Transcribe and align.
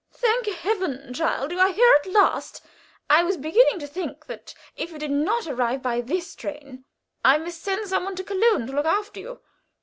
"Thank 0.15 0.47
Heaven, 0.47 1.13
child! 1.13 1.51
you 1.51 1.59
are 1.59 1.71
here 1.71 1.93
at 1.99 2.09
last. 2.11 2.63
I 3.07 3.23
was 3.23 3.37
beginning 3.37 3.77
to 3.81 3.85
think 3.85 4.25
that 4.25 4.55
if 4.75 4.89
you 4.91 4.97
did 4.97 5.11
not 5.11 5.43
come 5.43 5.79
by 5.79 6.01
this 6.01 6.33
train, 6.35 6.85
I 7.23 7.37
must 7.37 7.61
send 7.61 7.87
some 7.87 8.05
one 8.05 8.15
to 8.15 8.23
Köln 8.23 8.65
to 8.65 8.73
look 8.73 8.87
after 8.87 9.19
you." 9.19 9.41